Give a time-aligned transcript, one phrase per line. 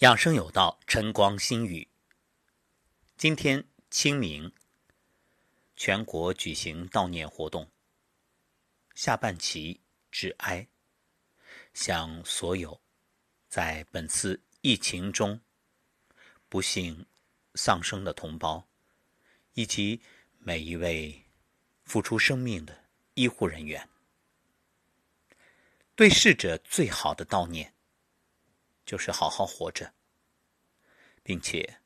[0.00, 1.86] 养生有道，晨光新语。
[3.18, 4.50] 今天清明，
[5.76, 7.70] 全国举行悼念活动。
[8.94, 9.78] 下半旗
[10.10, 10.66] 致哀，
[11.74, 12.80] 向所有
[13.46, 15.38] 在本次疫情中
[16.48, 17.04] 不幸
[17.54, 18.66] 丧生的同胞，
[19.52, 20.00] 以及
[20.38, 21.26] 每一位
[21.84, 22.74] 付出生命的
[23.12, 23.86] 医护人员，
[25.94, 27.74] 对逝者最好的悼念。
[28.90, 29.94] 就是好好活着，
[31.22, 31.78] 并且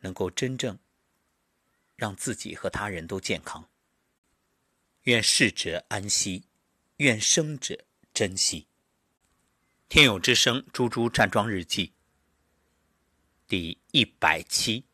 [0.00, 0.76] 能够真正
[1.94, 3.70] 让自己和他人都健康。
[5.02, 6.42] 愿逝者安息，
[6.96, 8.66] 愿生者珍惜。
[9.88, 11.92] 天有之声，猪猪站桩日记
[13.46, 14.84] 第一百期。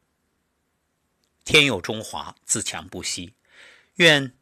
[1.47, 3.33] 天佑中华，自强不息。
[3.95, 4.37] 愿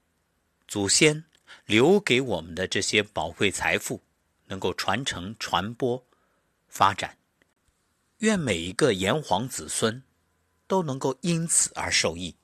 [0.66, 1.24] 祖先
[1.66, 4.02] 留给我们的这些宝贵财富，
[4.46, 6.04] 能够传承传播。
[6.70, 7.18] 发展，
[8.18, 10.02] 愿每一个炎黄子孙
[10.66, 12.36] 都能够因此而受益。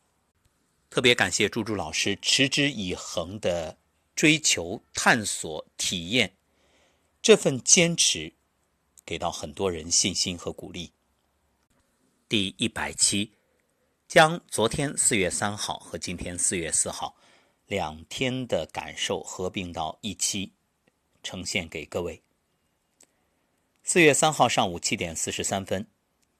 [0.91, 3.79] 特别感谢朱朱老师持之以恒的
[4.15, 6.37] 追求、探索、体验，
[7.23, 8.35] 这份坚持
[9.05, 10.93] 给到很多人信心和鼓励。
[12.29, 13.33] 第一百期
[14.09, 17.17] 将昨天四月三号和今天四月四号
[17.67, 20.53] 两天的感受合并到一期，
[21.23, 22.26] 呈现给各位。
[23.89, 25.87] 四月三号上午七点四十三分，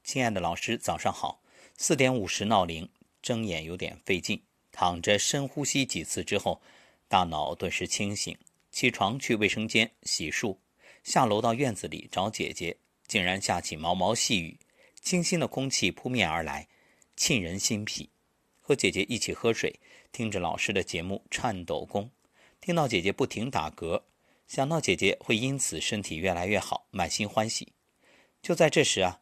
[0.03, 1.45] 亲爱的老师，早上好。
[1.77, 2.89] 四点五十闹铃，
[3.23, 6.61] 睁眼有点费劲，躺着深呼吸几次之后，
[7.07, 8.37] 大脑顿时清醒。
[8.73, 10.57] 起床去卫生间洗漱，
[11.05, 14.59] 下楼到院子里找姐姐，竟然下起毛毛细雨，
[15.01, 16.67] 清新的空气扑面而来，
[17.15, 18.11] 沁人心脾。
[18.61, 19.79] 和姐姐一起喝水，
[20.11, 22.03] 听着老师的节目《颤抖功》，
[22.61, 24.03] 听到姐姐不停打嗝。
[24.47, 27.73] 想到姐姐会因此身体越来越好，满心欢喜。
[28.41, 29.21] 就在这时啊，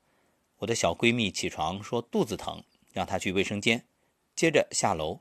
[0.58, 3.86] 我的小闺蜜起床说肚子疼，让她去卫生间。
[4.36, 5.20] 接着下楼，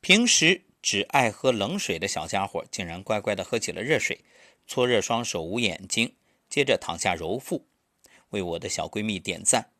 [0.00, 4.24] 平时只爱喝冷水的小家伙竟然乖乖的喝起了热水，
[4.66, 6.14] 搓热双手捂眼睛，
[6.48, 7.66] 接着躺下揉腹，
[8.30, 9.70] 为我的小闺蜜点赞。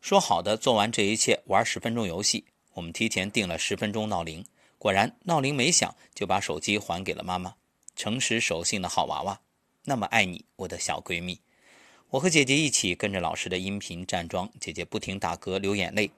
[0.00, 2.44] 说好的做完这一切玩十分钟游戏，
[2.74, 4.44] 我们提前定了十分钟闹铃，
[4.76, 7.54] 果然闹铃没响就把手机还给了妈妈。
[7.96, 9.40] 诚实守信的好娃娃，
[9.84, 11.40] 那么爱你，我的小闺蜜。
[12.10, 16.10] 我和姐姐一起跟着老师的音频站桩，姐姐不停打嗝流眼泪。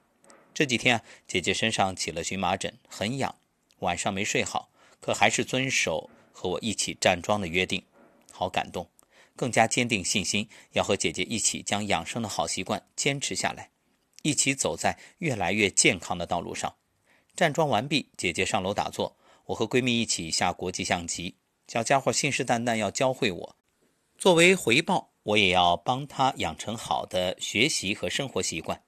[0.55, 3.35] 这几天啊，姐姐身上起了荨麻疹，很痒，
[3.81, 7.83] 晚上没睡好，可还是遵守和我一起站桩的约定，
[8.31, 8.89] 好感动，
[9.37, 13.71] 更加坚定信心，要和姐姐一起将养生的好习惯坚持下来，
[14.23, 16.75] 一起走在越来越健康的道路上。
[17.35, 19.17] 站桩完毕，姐姐上楼打坐，
[19.47, 21.35] 我和闺蜜一起下国际象棋。
[21.73, 23.57] 小家伙信誓旦旦要教会我，
[24.19, 28.85] 作为回报，我也要帮他养成好的学习和生活习惯。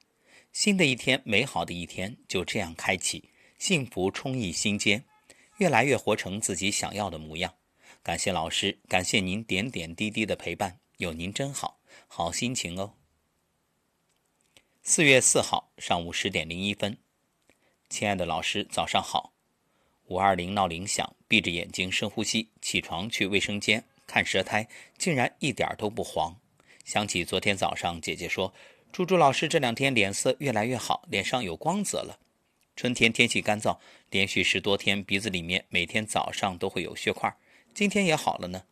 [0.53, 5.03] 新的一天，美好的一天就这样开启，幸福充溢心间，
[5.57, 7.55] 越来越活成自己想要的模样。
[8.03, 12.93] 感谢老师，感谢您点点滴滴的陪伴，有您真好，好心情哦。
[14.83, 16.99] 四月四号上午十点零一分，
[17.89, 19.34] 亲爱的老师，早上好。
[20.07, 26.37] 五二零闹铃响，闭着眼睛深呼吸，起床去卫生间看舌苔，竟然一点都不黄。
[26.85, 28.53] 想起昨天早上姐姐说，
[28.93, 32.19] 猪猪老师这两天脸色越来越好，脸上有光泽了。
[32.77, 33.79] 春天天气干燥，
[34.11, 37.35] 连续十多天鼻子里面每天早上都会有血块，
[37.73, 38.65] 今天也好了呢。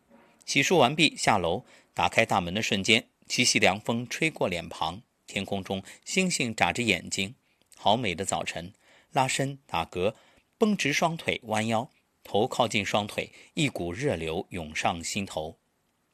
[0.45, 1.65] 洗漱完毕下楼，
[1.95, 7.35] 打开大门的瞬间，七夕凉风吹过脸庞，天空中星星眨着眼睛，
[7.77, 8.73] 好美的早晨。
[9.13, 10.15] 拉伸打嗝。
[10.63, 11.91] 绷直双腿，弯腰，
[12.23, 15.59] 头靠近双腿，一股热流涌上心头。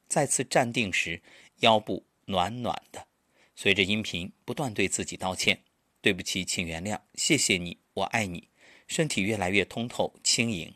[0.06, 1.20] 再次站定时，
[1.58, 3.06] 腰部暖暖的。
[3.54, 5.60] 随着音频，不断对自己道歉
[6.00, 8.48] ：“对不起，请原谅，谢谢你，我爱你。”
[8.88, 10.72] 身体越来越通透轻盈。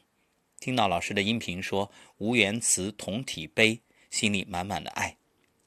[0.61, 1.91] 听到老师的音频说
[2.21, 3.81] “无缘词同体悲”，
[4.13, 5.17] 心里满满的爱。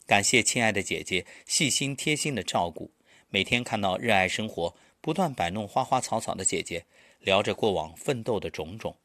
[0.05, 2.91] 感谢亲爱的姐姐细心贴心的照顾。
[3.29, 4.75] 每天看到热爱生活、
[5.05, 6.87] 不断摆弄花花草草的姐姐。
[7.19, 8.97] 聊着过往奋斗的种种，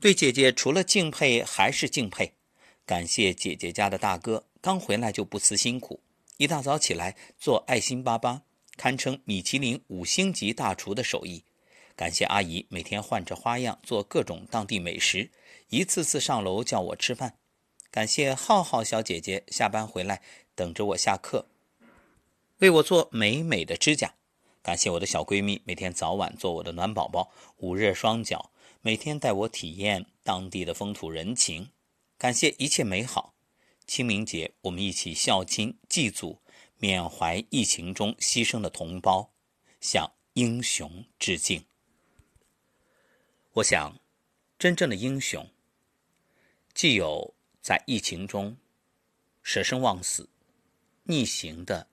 [0.00, 2.32] 对姐姐除了敬佩还是敬佩。
[2.84, 6.00] 感谢姐姐家的大哥，刚回来就不辞辛苦，
[6.36, 8.40] 一大早起来做爱心粑粑，
[8.76, 11.44] 堪称米其林五星级大厨的手艺。
[11.94, 15.30] 感谢阿姨每天换着花样做各种当地美食，
[15.68, 17.38] 一次次上楼叫我吃饭。
[17.92, 20.22] 感谢浩浩小姐姐下班回来
[20.56, 21.46] 等着我下课，
[22.58, 24.14] 为我做美美的指甲。
[24.64, 28.50] 感谢我的小闺蜜，每天早晚做我的暖宝宝，捂热双脚，
[28.80, 31.70] 每天带我体验当地的风土人情。
[32.16, 33.34] 感谢一切美好。
[33.86, 36.40] 清明节，我们一起孝亲祭祖，
[36.78, 39.34] 缅怀疫情中牺牲的同胞，
[39.82, 41.66] 向英雄致敬。
[43.52, 44.00] 我想，
[44.58, 45.46] 真正的英雄，
[46.72, 48.56] 既有在疫情中
[49.42, 50.30] 舍生忘死、
[51.02, 51.86] 逆行的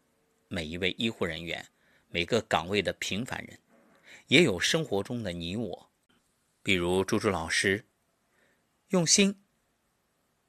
[0.48, 1.68] 每一位医护人员、
[2.14, 3.58] 每个岗位的平凡人，
[4.28, 5.90] 也有生活中的你我，
[6.62, 7.86] 比如朱朱老师，
[8.90, 9.42] 用心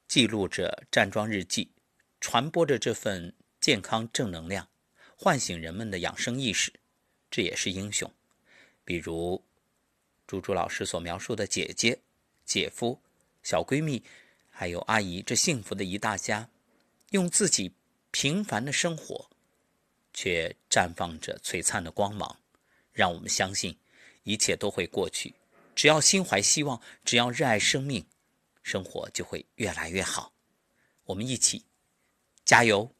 [0.09, 1.71] 记录着站桩日记，
[2.19, 4.67] 传播着这份健康正能量，
[5.15, 6.73] 唤醒人们的养生意识，
[7.31, 8.11] 这也是英雄。
[8.83, 9.41] 比如
[10.27, 12.01] 朱朱老师所描述的姐姐、
[12.43, 13.01] 姐夫、
[13.41, 14.03] 小闺蜜，
[14.49, 16.49] 还有阿姨，这幸福的一大家，
[17.11, 17.73] 用自己
[18.11, 19.29] 平凡的生活，
[20.13, 22.37] 却绽放着璀璨的光芒。
[22.91, 23.77] 让我们相信，
[24.23, 25.33] 一切都会过去。
[25.75, 28.05] 只要心怀希望，只要热爱生命，
[28.61, 30.31] 生活就会越来越好。
[31.05, 31.65] 我们一起
[32.45, 32.93] 加油！